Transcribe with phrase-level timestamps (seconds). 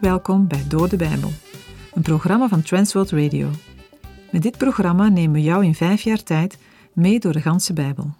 [0.00, 1.30] Welkom bij Door de Bijbel,
[1.94, 3.50] een programma van Transworld Radio.
[4.32, 6.58] Met dit programma nemen we jou in vijf jaar tijd
[6.92, 8.14] mee door de ganse Bijbel.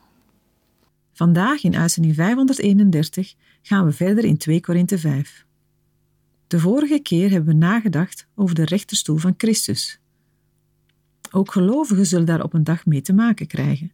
[1.12, 5.46] Vandaag in uitzending 531 gaan we verder in 2 Korinthe 5.
[6.46, 10.00] De vorige keer hebben we nagedacht over de rechterstoel van Christus.
[11.30, 13.92] Ook gelovigen zullen daar op een dag mee te maken krijgen.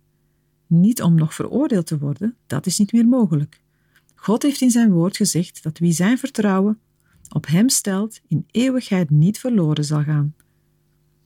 [0.66, 3.60] Niet om nog veroordeeld te worden, dat is niet meer mogelijk.
[4.14, 6.78] God heeft in zijn woord gezegd dat wie zijn vertrouwen
[7.32, 10.34] op hem stelt, in eeuwigheid niet verloren zal gaan.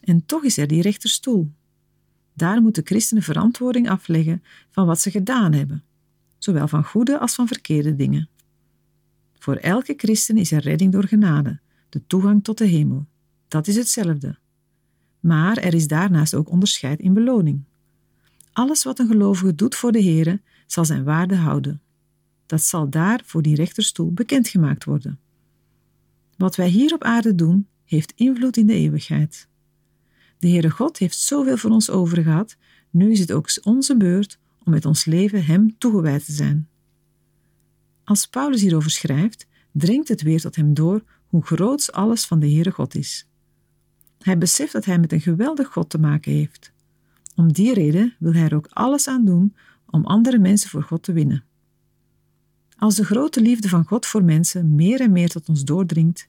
[0.01, 1.51] En toch is er die rechterstoel.
[2.33, 5.85] Daar moeten christenen verantwoording afleggen van wat ze gedaan hebben,
[6.39, 8.29] zowel van goede als van verkeerde dingen.
[9.39, 13.07] Voor elke christen is er redding door genade, de toegang tot de hemel.
[13.49, 14.39] Dat is hetzelfde.
[15.21, 17.63] Maar er is daarnaast ook onderscheid in beloning.
[18.53, 21.81] Alles wat een gelovige doet voor de Heere, zal zijn waarde houden.
[22.47, 25.19] Dat zal daar voor die rechterstoel bekendgemaakt worden.
[26.37, 29.49] Wat wij hier op aarde doen, heeft invloed in de eeuwigheid.
[30.39, 32.57] De Heere God heeft zoveel voor ons overgehad,
[32.91, 36.69] nu is het ook onze beurt om met ons leven Hem toegewijd te zijn.
[38.05, 42.51] Als Paulus hierover schrijft, dringt het weer tot hem door hoe groot alles van de
[42.51, 43.27] Heere God is.
[44.19, 46.73] Hij beseft dat hij met een geweldig God te maken heeft.
[47.35, 49.55] Om die reden wil hij er ook alles aan doen
[49.87, 51.45] om andere mensen voor God te winnen.
[52.77, 56.29] Als de grote liefde van God voor mensen meer en meer tot ons doordringt,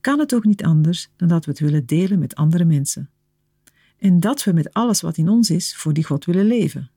[0.00, 3.10] kan het ook niet anders dan dat we het willen delen met andere mensen.
[3.98, 6.90] En dat we met alles wat in ons is voor die God willen leven.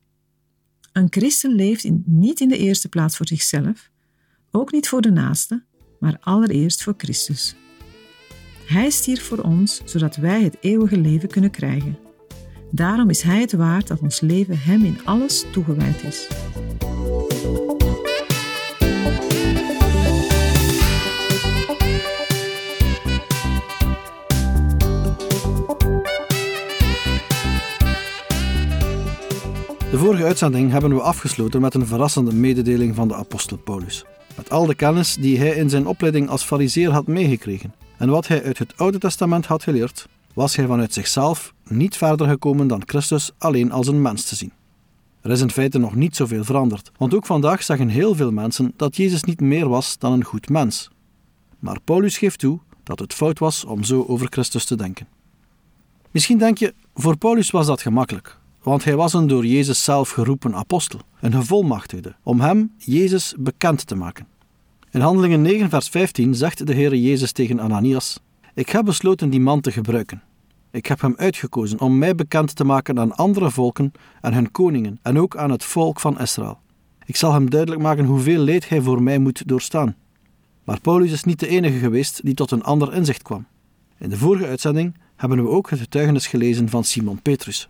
[0.92, 3.90] Een christen leeft niet in de eerste plaats voor zichzelf,
[4.52, 5.64] ook niet voor de naaste,
[6.00, 7.56] maar allereerst voor Christus.
[8.66, 11.98] Hij stierf voor ons, zodat wij het eeuwige leven kunnen krijgen.
[12.72, 16.28] Daarom is Hij het waard dat ons leven Hem in alles toegewijd is.
[29.96, 34.06] De vorige uitzending hebben we afgesloten met een verrassende mededeling van de apostel Paulus.
[34.36, 38.28] Met al de kennis die hij in zijn opleiding als fariseer had meegekregen en wat
[38.28, 42.82] hij uit het Oude Testament had geleerd, was hij vanuit zichzelf niet verder gekomen dan
[42.86, 44.52] Christus alleen als een mens te zien.
[45.22, 48.74] Er is in feite nog niet zoveel veranderd, want ook vandaag zeggen heel veel mensen
[48.76, 50.90] dat Jezus niet meer was dan een goed mens.
[51.60, 55.08] Maar Paulus geeft toe dat het fout was om zo over Christus te denken.
[56.12, 60.10] Misschien denk je, voor Paulus was dat gemakkelijk, want hij was een door Jezus zelf
[60.10, 64.28] geroepen apostel, een gevolmachtigde, om hem, Jezus, bekend te maken.
[64.92, 68.20] In Handelingen 9, vers 15 zegt de Heer Jezus tegen Ananias:
[68.54, 70.24] Ik heb besloten die man te gebruiken.
[70.72, 75.00] Ik heb hem uitgekozen om mij bekend te maken aan andere volken en hun koningen
[75.02, 76.60] en ook aan het volk van Israël.
[77.06, 79.96] Ik zal hem duidelijk maken hoeveel leed hij voor mij moet doorstaan.
[80.64, 83.46] Maar Paulus is niet de enige geweest die tot een ander inzicht kwam.
[83.98, 87.70] In de vorige uitzending hebben we ook het getuigenis gelezen van Simon Petrus.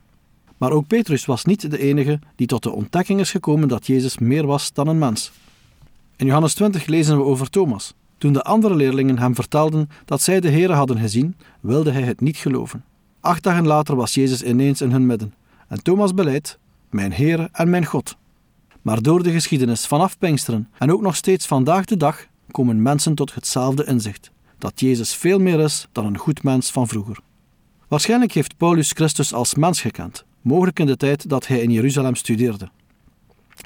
[0.57, 4.17] Maar ook Petrus was niet de enige die tot de ontdekking is gekomen dat Jezus
[4.17, 5.31] meer was dan een mens.
[6.15, 7.93] In Johannes 20 lezen we over Thomas.
[8.17, 12.21] Toen de andere leerlingen hem vertelden dat zij de Heer hadden gezien, wilde hij het
[12.21, 12.83] niet geloven.
[13.19, 15.33] Acht dagen later was Jezus ineens in hun midden.
[15.67, 16.57] En Thomas beleidt:
[16.89, 18.15] Mijn Heer en mijn God.
[18.81, 23.15] Maar door de geschiedenis vanaf Pinksteren en ook nog steeds vandaag de dag komen mensen
[23.15, 27.17] tot hetzelfde inzicht: dat Jezus veel meer is dan een goed mens van vroeger.
[27.87, 32.15] Waarschijnlijk heeft Paulus Christus als mens gekend, mogelijk in de tijd dat hij in Jeruzalem
[32.15, 32.69] studeerde.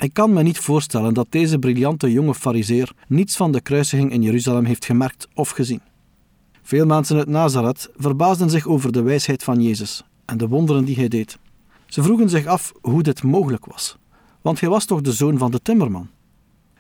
[0.02, 4.22] Ik kan me niet voorstellen dat deze briljante jonge fariseer niets van de kruisiging in
[4.22, 5.82] Jeruzalem heeft gemerkt of gezien.
[6.62, 10.96] Veel mensen uit Nazareth verbaasden zich over de wijsheid van Jezus en de wonderen die
[10.96, 11.38] hij deed.
[11.86, 13.98] Ze vroegen zich af hoe dit mogelijk was,
[14.42, 16.10] want hij was toch de zoon van de timmerman.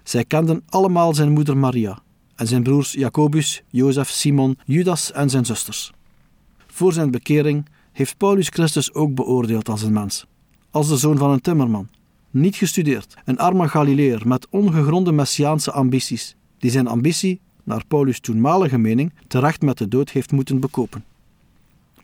[0.03, 1.99] Zij kenden allemaal zijn moeder Maria
[2.35, 5.91] en zijn broers Jacobus, Jozef, Simon, Judas en zijn zusters.
[6.67, 7.65] Voor zijn bekering
[7.99, 10.25] heeft Paulus Christus ook beoordeeld als een mens,
[10.71, 11.89] als de zoon van een timmerman,
[12.29, 18.77] niet gestudeerd, een arme Galileer met ongegronde messiaanse ambities, die zijn ambitie, naar Paulus' toenmalige
[18.77, 21.03] mening, terecht met de dood heeft moeten bekopen.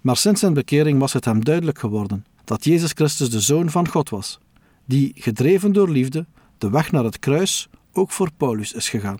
[0.01, 3.87] Maar sinds zijn bekering was het hem duidelijk geworden dat Jezus Christus de Zoon van
[3.87, 4.39] God was,
[4.85, 6.25] die, gedreven door liefde,
[6.57, 9.19] de weg naar het kruis ook voor Paulus is gegaan.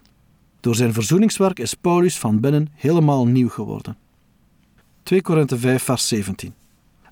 [0.59, 3.97] Door zijn verzoeningswerk is Paulus van binnen helemaal nieuw geworden.
[5.03, 6.53] 2 Korinthe 5, vers 17.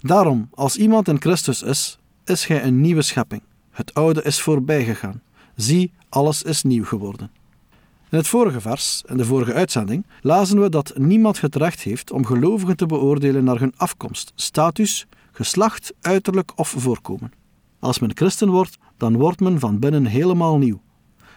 [0.06, 3.42] Daarom, als iemand in Christus is, is hij een nieuwe schepping.
[3.72, 5.22] Het oude is voorbij gegaan.
[5.56, 7.32] Zie, alles is nieuw geworden.
[8.10, 12.12] In het vorige vers, in de vorige uitzending, lazen we dat niemand het recht heeft
[12.12, 17.32] om gelovigen te beoordelen naar hun afkomst, status, geslacht, uiterlijk of voorkomen.
[17.80, 20.82] Als men christen wordt, dan wordt men van binnen helemaal nieuw,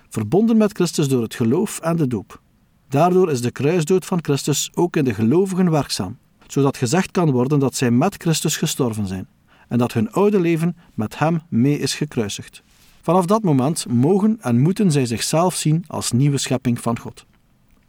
[0.09, 2.41] verbonden met Christus door het geloof en de doop.
[2.89, 7.59] Daardoor is de kruisdood van Christus ook in de gelovigen werkzaam, zodat gezegd kan worden
[7.59, 9.27] dat zij met Christus gestorven zijn
[9.69, 12.63] en dat hun oude leven met Hem mee is gekruisigd.
[13.03, 17.27] Vanaf dat moment mogen en moeten zij zichzelf zien als nieuwe schepping van God.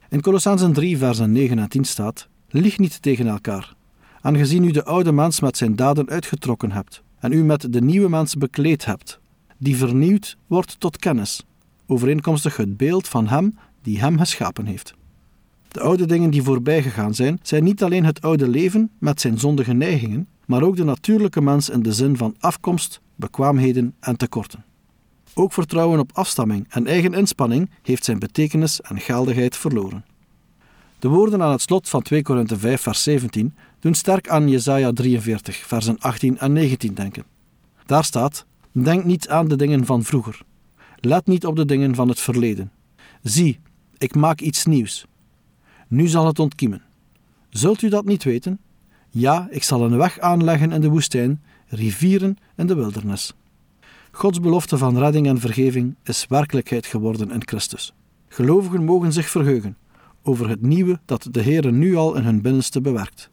[0.09, 3.75] In Colossensen 3, versen 9 en 10 staat: Lieg niet tegen elkaar,
[4.21, 8.10] aangezien u de oude mens met zijn daden uitgetrokken hebt en u met de nieuwe
[8.10, 9.19] mens bekleed hebt,
[9.57, 11.45] die vernieuwd wordt tot kennis,
[11.88, 14.94] overeenkomstig het beeld van Hem die Hem geschapen heeft.
[15.67, 19.39] De oude dingen die voorbij gegaan zijn, zijn niet alleen het oude leven met zijn
[19.39, 24.65] zondige neigingen, maar ook de natuurlijke mens in de zin van afkomst, bekwaamheden en tekorten.
[25.33, 30.05] Ook vertrouwen op afstamming en eigen inspanning heeft zijn betekenis en geldigheid verloren.
[30.99, 34.91] De woorden aan het slot van 2 Korinthe 5 vers 17 doen sterk aan Jesaja
[34.91, 37.23] 43 versen 18 en 19 denken.
[37.85, 40.41] Daar staat: Denk niet aan de dingen van vroeger.
[40.95, 42.71] Let niet op de dingen van het verleden.
[43.21, 43.59] Zie,
[43.97, 45.05] ik maak iets nieuws.
[45.88, 46.81] Nu zal het ontkiemen.
[47.50, 48.60] Zult u dat niet weten?
[49.10, 53.34] Ja, ik zal een weg aanleggen in de woestijn, rivieren in de wildernis.
[54.12, 57.94] Gods belofte van redding en vergeving is werkelijkheid geworden in Christus.
[58.28, 59.78] Gelovigen mogen zich verheugen
[60.24, 63.30] over het nieuwe dat de Heer nu al in hun binnenste bewerkt.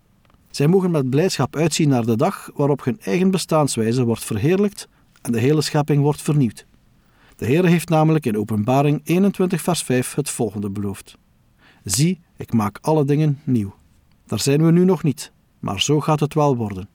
[0.50, 4.88] Zij mogen met blijdschap uitzien naar de dag waarop hun eigen bestaanswijze wordt verheerlijkt
[5.22, 6.66] en de hele schepping wordt vernieuwd.
[7.36, 11.16] De Heer heeft namelijk in Openbaring 21 vers 5 het volgende beloofd.
[11.84, 13.74] Zie, ik maak alle dingen nieuw.
[14.26, 16.88] Daar zijn we nu nog niet, maar zo gaat het wel worden.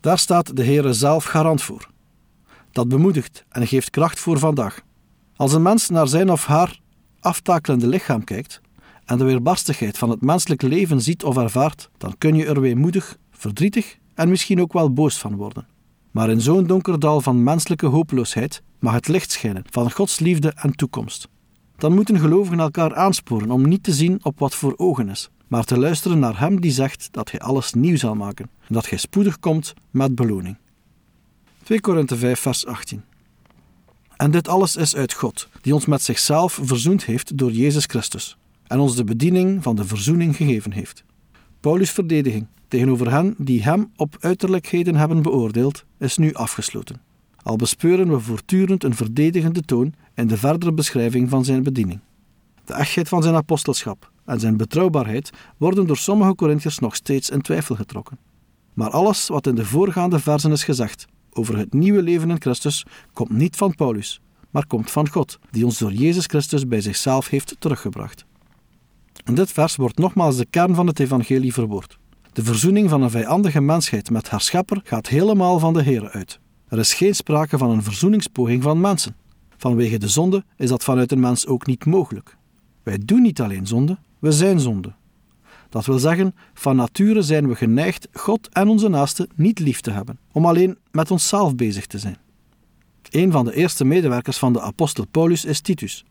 [0.00, 1.88] Daar staat de Heere zelf garant voor.
[2.72, 4.80] Dat bemoedigt en geeft kracht voor vandaag.
[5.36, 6.80] Als een mens naar zijn of haar
[7.20, 8.60] aftakelende lichaam kijkt
[9.04, 13.16] en de weerbarstigheid van het menselijke leven ziet of ervaart, dan kun je er weemoedig,
[13.30, 15.66] verdrietig en misschien ook wel boos van worden.
[16.10, 20.52] Maar in zo'n donker dal van menselijke hopeloosheid mag het licht schijnen van Gods liefde
[20.56, 21.28] en toekomst.
[21.78, 25.64] Dan moeten gelovigen elkaar aansporen om niet te zien op wat voor ogen is, maar
[25.64, 28.98] te luisteren naar Hem die zegt dat Hij alles nieuw zal maken en dat Hij
[28.98, 30.56] spoedig komt met beloning.
[31.62, 33.02] 2 Korinthe 5, vers 18.
[34.16, 38.36] En dit alles is uit God, die ons met zichzelf verzoend heeft door Jezus Christus
[38.66, 41.04] en ons de bediening van de verzoening gegeven heeft.
[41.60, 47.07] Paulus' verdediging tegenover hen die hem op uiterlijkheden hebben beoordeeld, is nu afgesloten.
[47.48, 52.00] Al bespeuren we voortdurend een verdedigende toon in de verdere beschrijving van zijn bediening.
[52.64, 57.40] De echtheid van zijn apostelschap en zijn betrouwbaarheid worden door sommige Corinthiërs nog steeds in
[57.40, 58.18] twijfel getrokken.
[58.74, 62.84] Maar alles wat in de voorgaande versen is gezegd over het nieuwe leven in Christus
[63.12, 64.20] komt niet van Paulus,
[64.50, 68.24] maar komt van God, die ons door Jezus Christus bij zichzelf heeft teruggebracht.
[69.24, 71.98] In dit vers wordt nogmaals de kern van het evangelie verwoord.
[72.32, 76.38] De verzoening van een vijandige mensheid met haar schepper gaat helemaal van de Heer uit.
[76.68, 79.16] Er is geen sprake van een verzoeningspoging van mensen.
[79.56, 82.36] Vanwege de zonde is dat vanuit een mens ook niet mogelijk.
[82.82, 84.92] Wij doen niet alleen zonde, we zijn zonde.
[85.68, 89.90] Dat wil zeggen, van nature zijn we geneigd God en onze naaste niet lief te
[89.90, 92.16] hebben, om alleen met onszelf bezig te zijn.
[93.10, 96.04] Een van de eerste medewerkers van de apostel Paulus is Titus.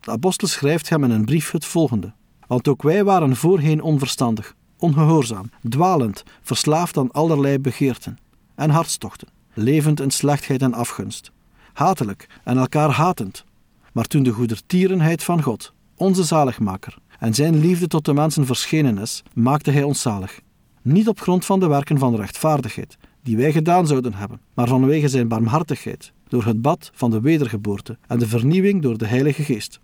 [0.00, 2.12] De apostel schrijft hem in een brief het volgende:
[2.46, 8.18] Want ook wij waren voorheen onverstandig, ongehoorzaam, dwalend, verslaafd aan allerlei begeerten
[8.54, 11.30] en hartstochten, levend in slechtheid en afgunst,
[11.72, 13.44] hatelijk en elkaar hatend.
[13.92, 18.98] Maar toen de goedertierenheid van God, onze zaligmaker, en zijn liefde tot de mensen verschenen
[18.98, 20.40] is, maakte hij ons zalig.
[20.82, 25.08] Niet op grond van de werken van rechtvaardigheid, die wij gedaan zouden hebben, maar vanwege
[25.08, 29.80] zijn barmhartigheid, door het bad van de wedergeboorte en de vernieuwing door de Heilige Geest.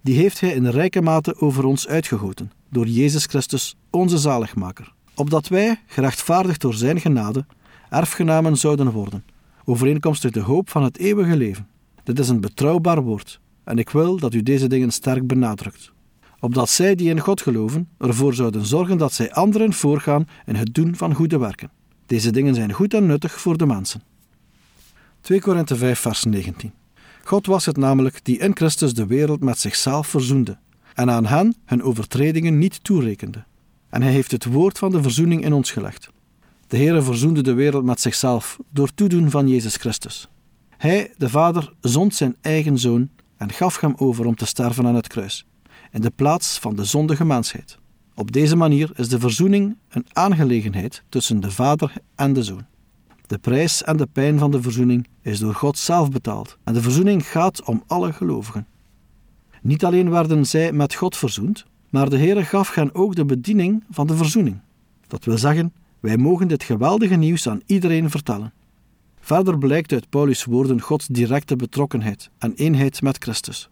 [0.00, 5.48] Die heeft hij in rijke mate over ons uitgegoten, door Jezus Christus, onze zaligmaker, opdat
[5.48, 7.46] wij, gerechtvaardigd door zijn genade,
[7.90, 9.24] erfgenamen zouden worden,
[9.64, 11.68] overeenkomstig de hoop van het eeuwige leven.
[12.02, 15.92] Dit is een betrouwbaar woord, en ik wil dat u deze dingen sterk benadrukt
[16.44, 20.74] opdat zij die in God geloven ervoor zouden zorgen dat zij anderen voorgaan in het
[20.74, 21.70] doen van goede werken.
[22.06, 24.02] Deze dingen zijn goed en nuttig voor de mensen.
[25.20, 26.72] 2 Korinthe 5 vers 19
[27.24, 30.58] God was het namelijk die in Christus de wereld met zichzelf verzoende
[30.94, 33.44] en aan hen hun overtredingen niet toerekende.
[33.88, 36.08] En hij heeft het woord van de verzoening in ons gelegd.
[36.68, 40.28] De Heere verzoende de wereld met zichzelf door toedoen van Jezus Christus.
[40.76, 44.94] Hij, de Vader, zond zijn eigen zoon en gaf hem over om te sterven aan
[44.94, 45.46] het kruis
[45.94, 47.78] in de plaats van de zondige mensheid.
[48.14, 52.64] Op deze manier is de verzoening een aangelegenheid tussen de Vader en de Zoon.
[53.26, 56.82] De prijs en de pijn van de verzoening is door God zelf betaald en de
[56.82, 58.66] verzoening gaat om alle gelovigen.
[59.62, 63.84] Niet alleen werden zij met God verzoend, maar de Heere gaf hen ook de bediening
[63.90, 64.60] van de verzoening.
[65.06, 65.72] Dat wil zeggen,
[66.04, 68.52] wij mogen dit geweldige nieuws aan iedereen vertellen.
[69.20, 73.70] Verder blijkt uit Paulus' woorden Gods directe betrokkenheid en eenheid met Christus.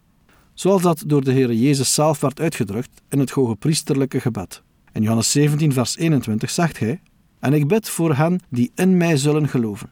[0.53, 4.61] zoals dat door de Heer Jezus zelf werd uitgedrukt in het hoge priesterlijke gebed.
[4.91, 7.01] In Johannes 17, vers 21 zegt hij:
[7.39, 9.89] En ik bid voor hen die in mij zullen geloven,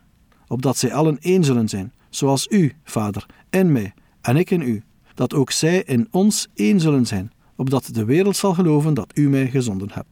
[0.48, 4.84] opdat zij allen één zullen zijn, zoals u, Vader, in mij en ik in u,
[5.14, 9.30] dat ook zij in ons één zullen zijn, opdat de wereld zal geloven dat u
[9.30, 10.10] mij gezonden hebt.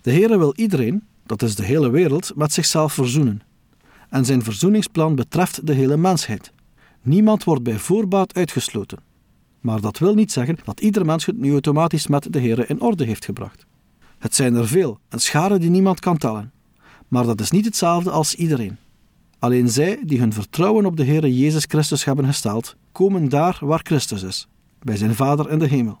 [0.00, 3.42] De Heere wil iedereen, dat is de hele wereld, met zichzelf verzoenen.
[4.08, 6.52] En zijn verzoeningsplan betreft de hele mensheid.
[7.02, 8.98] Niemand wordt bij voorbaat uitgesloten.
[9.60, 12.80] Maar dat wil niet zeggen dat ieder mens het nu automatisch met de Heere in
[12.80, 13.66] orde heeft gebracht.
[14.18, 16.52] Het zijn er veel, een schare die niemand kan tellen.
[17.08, 18.76] Maar dat is niet hetzelfde als iedereen.
[19.38, 23.80] Alleen zij die hun vertrouwen op de Heere Jezus Christus hebben gesteld, komen daar waar
[23.82, 24.48] Christus is,
[24.82, 25.98] bij zijn Vader in de hemel.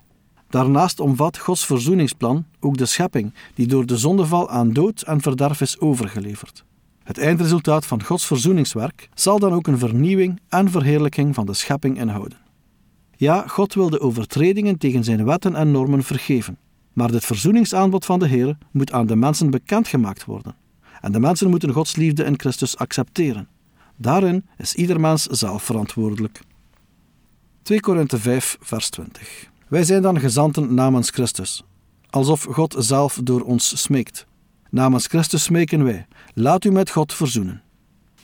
[0.48, 5.60] Daarnaast omvat Gods verzoeningsplan ook de schepping, die door de zondeval aan dood en verderf
[5.60, 6.64] is overgeleverd.
[7.04, 11.98] Het eindresultaat van Gods verzoeningswerk zal dan ook een vernieuwing en verheerlijking van de schepping
[11.98, 12.38] inhouden.
[13.16, 16.58] Ja, God wil de overtredingen tegen zijn wetten en normen vergeven,
[16.92, 20.54] maar dit verzoeningsaanbod van de Heer moet aan de mensen bekendgemaakt worden.
[21.00, 23.48] En de mensen moeten Gods liefde in Christus accepteren.
[23.96, 26.40] Daarin is ieder mens zelf verantwoordelijk.
[27.62, 29.50] 2 Korinthe 5, vers 20.
[29.68, 31.62] Wij zijn dan gezanten namens Christus,
[32.10, 34.26] alsof God zelf door ons smeekt.
[34.70, 37.62] Namens Christus smeken wij, laat u met God verzoenen.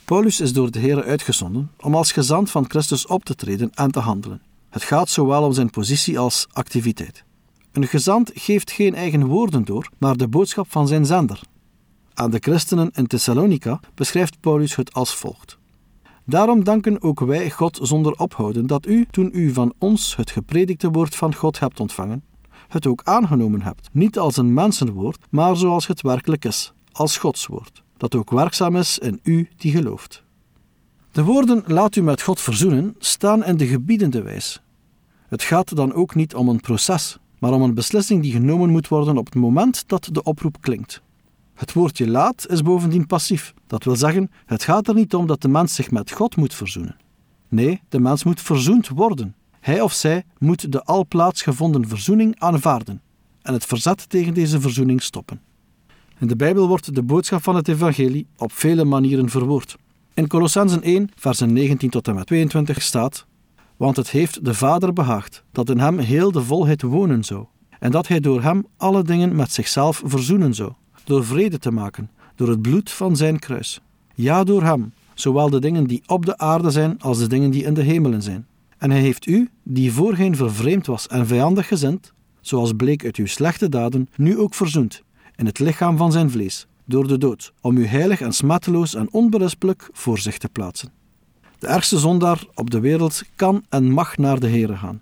[0.05, 3.91] Paulus is door de Heer uitgezonden om als gezant van Christus op te treden en
[3.91, 4.41] te handelen.
[4.69, 7.23] Het gaat zowel om zijn positie als activiteit.
[7.71, 11.41] Een gezant geeft geen eigen woorden door, maar de boodschap van zijn zender.
[12.13, 15.57] Aan de christenen in Thessalonica beschrijft Paulus het als volgt.
[16.25, 20.91] Daarom danken ook wij God zonder ophouden dat u, toen u van ons het gepredikte
[20.91, 22.23] woord van God hebt ontvangen,
[22.67, 27.47] het ook aangenomen hebt, niet als een mensenwoord, maar zoals het werkelijk is, als Gods
[27.47, 30.23] woord, dat ook werkzaam is in u die gelooft.
[31.11, 34.61] De woorden laat u met God verzoenen staan in de gebiedende wijs.
[35.27, 38.87] Het gaat dan ook niet om een proces, maar om een beslissing die genomen moet
[38.87, 41.02] worden op het moment dat de oproep klinkt.
[41.53, 43.53] Het woordje laat is bovendien passief.
[43.67, 46.53] Dat wil zeggen, het gaat er niet om dat de mens zich met God moet
[46.53, 46.95] verzoenen.
[47.47, 49.35] Nee, de mens moet verzoend worden.
[49.59, 53.01] Hij of zij moet de al plaatsgevonden verzoening aanvaarden
[53.41, 55.41] en het verzet tegen deze verzoening stoppen.
[56.19, 59.77] In de Bijbel wordt de boodschap van het evangelie op vele manieren verwoord.
[60.13, 63.25] In Colossensen 1, versen 19 tot en met 22 staat:
[63.77, 67.45] Want het heeft de Vader behaagd dat in hem heel de volheid wonen zou,
[67.79, 70.71] en dat hij door hem alle dingen met zichzelf verzoenen zou
[71.03, 73.81] door vrede te maken, door het bloed van zijn kruis.
[74.15, 77.63] Ja, door hem, zowel de dingen die op de aarde zijn als de dingen die
[77.63, 78.47] in de hemelen zijn.
[78.77, 83.25] En hij heeft u, die voorheen vervreemd was en vijandig gezind, zoals bleek uit uw
[83.25, 85.03] slechte daden, nu ook verzoend,
[85.35, 89.11] in het lichaam van zijn vlees, door de dood, om u heilig en smetteloos en
[89.11, 90.91] onberispelijk voor zich te plaatsen.
[91.59, 95.01] De ergste zondaar op de wereld kan en mag naar de Here gaan.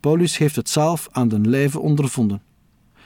[0.00, 2.42] Paulus heeft het zelf aan den lijve ondervonden.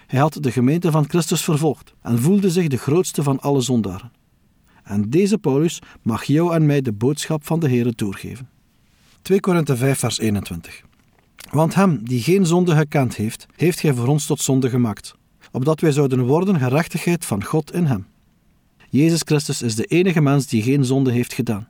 [0.06, 4.12] Hij had de gemeente van Christus vervolgd en voelde zich de grootste van alle zondaren.
[4.84, 8.48] En deze Paulus mag jou en mij de boodschap van de Heer doorgeven.
[9.22, 10.82] 2 Korinthe 5 vers 21
[11.50, 15.14] Want hem die geen zonde gekend heeft, heeft gij voor ons tot zonde gemaakt,
[15.52, 18.06] opdat wij zouden worden gerechtigheid van God in hem.
[18.90, 21.68] Jezus Christus is de enige mens die geen zonde heeft gedaan.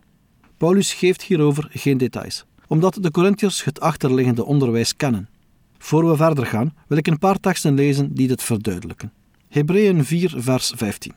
[0.56, 5.28] Paulus geeft hierover geen details, omdat de Corinthiërs het achterliggende onderwijs kennen.
[5.84, 9.12] Voor we verder gaan, wil ik een paar teksten lezen die dit verduidelijken.
[9.48, 11.12] Hebreeën 4, vers 15.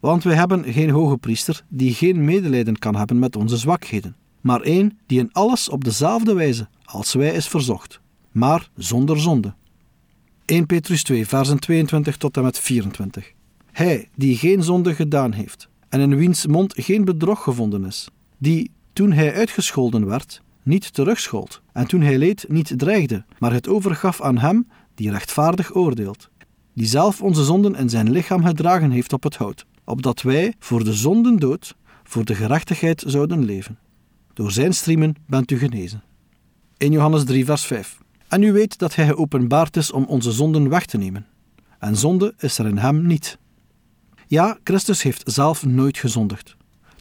[0.00, 4.60] Want wij hebben geen hoge priester die geen medelijden kan hebben met onze zwakheden, maar
[4.60, 8.00] één die in alles op dezelfde wijze als wij is verzocht,
[8.32, 9.54] maar zonder zonde.
[10.44, 13.32] 1 Petrus 2, versen 22 tot en met 24.
[13.72, 18.70] Hij die geen zonde gedaan heeft, en in wiens mond geen bedrog gevonden is, die,
[18.92, 24.20] toen hij uitgescholden werd, niet terugschold, en toen hij leed niet dreigde, maar het overgaf
[24.20, 26.30] aan hem die rechtvaardig oordeelt,
[26.74, 30.84] die zelf onze zonden in zijn lichaam gedragen heeft op het hout, opdat wij voor
[30.84, 33.78] de zonden dood, voor de gerechtigheid zouden leven.
[34.34, 36.02] Door zijn striemen bent u genezen.
[36.76, 37.98] In Johannes 3, vers 5.
[38.28, 41.26] En u weet dat hij geopenbaard is om onze zonden weg te nemen.
[41.78, 43.38] En zonde is er in hem niet.
[44.26, 46.56] Ja, Christus heeft zelf nooit gezondigd.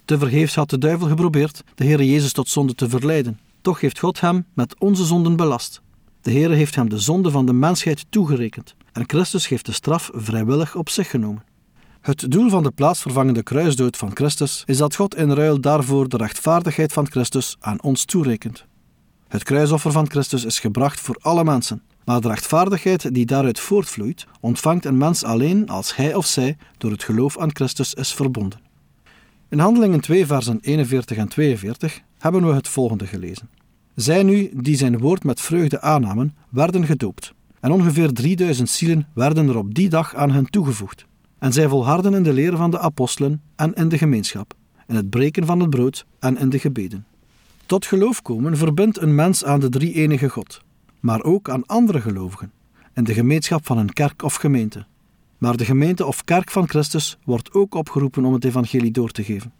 [0.06, 3.40] Te vergeefs had de duivel geprobeerd de Heer Jezus tot zonde te verleiden.
[3.62, 5.82] Toch heeft God hem met onze zonden belast.
[6.22, 10.10] De Heer heeft hem de zonde van de mensheid toegerekend en Christus heeft de straf
[10.14, 11.44] vrijwillig op zich genomen.
[12.02, 16.18] Het doel van de plaatsvervangende kruisdood van Christus is dat God in ruil daarvoor de
[16.18, 18.66] rechtvaardigheid van Christus aan ons toerekent.
[19.28, 24.26] Het kruisoffer van Christus is gebracht voor alle mensen, maar de rechtvaardigheid die daaruit voortvloeit,
[24.40, 28.67] ontvangt een mens alleen als hij of zij door het geloof aan Christus is verbonden.
[29.50, 33.50] In Handelingen 2, versen 41 en 42 hebben we het volgende gelezen.
[33.96, 37.34] Zij nu, die zijn woord met vreugde aannamen, werden gedoopt.
[37.60, 41.06] En ongeveer 3000 zielen werden er op die dag aan hen toegevoegd.
[41.40, 44.54] En zij volharden in de leer van de apostelen en in de gemeenschap,
[44.88, 47.06] in het breken van het brood en in de gebeden.
[47.66, 50.62] Tot geloof komen verbindt een mens aan de drie enige God,
[51.00, 52.52] maar ook aan andere gelovigen,
[52.94, 54.86] in de gemeenschap van een kerk of gemeente.
[55.38, 59.24] Maar de gemeente of kerk van Christus wordt ook opgeroepen om het evangelie door te
[59.24, 59.54] geven.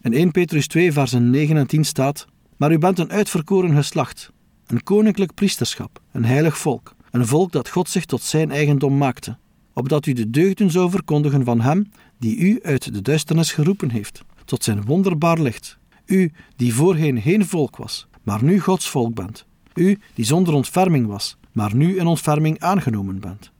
[0.00, 2.26] In 1 Petrus 2, versen 9 en 10 staat:
[2.56, 4.32] Maar u bent een uitverkoren geslacht,
[4.66, 9.36] een koninklijk priesterschap, een heilig volk, een volk dat God zich tot zijn eigendom maakte,
[9.72, 14.22] opdat u de deugden zou verkondigen van Hem die u uit de duisternis geroepen heeft,
[14.44, 15.78] tot zijn wonderbaar licht.
[16.06, 19.46] U die voorheen geen volk was, maar nu Gods volk bent.
[19.74, 23.51] U die zonder ontferming was, maar nu in ontferming aangenomen bent.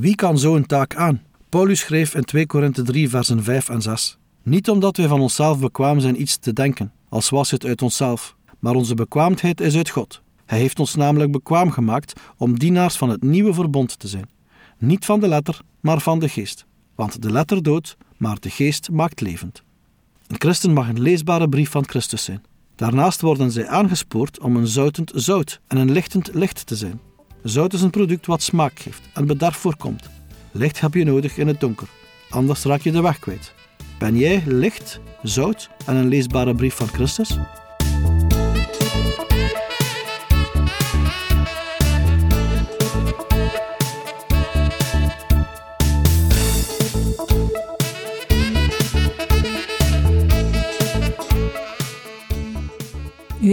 [0.00, 1.22] Wie kan zo'n taak aan?
[1.48, 4.18] Paulus schreef in 2 Korinthe 3, versen 5 en 6.
[4.42, 8.36] Niet omdat wij van onszelf bekwaam zijn iets te denken, als was het uit onszelf,
[8.58, 10.22] maar onze bekwaamheid is uit God.
[10.46, 14.28] Hij heeft ons namelijk bekwaam gemaakt om dienaars van het nieuwe verbond te zijn.
[14.78, 16.66] Niet van de letter, maar van de geest.
[16.94, 19.62] Want de letter doodt, maar de geest maakt levend.
[20.26, 22.42] Een christen mag een leesbare brief van Christus zijn.
[22.76, 27.00] Daarnaast worden zij aangespoord om een zoutend zout en een lichtend licht te zijn.
[27.42, 30.10] Zout is een product wat smaak geeft en bederf voorkomt.
[30.50, 31.88] Licht heb je nodig in het donker,
[32.30, 33.52] anders raak je de weg kwijt.
[33.98, 37.36] Ben jij licht, zout en een leesbare brief van Christus?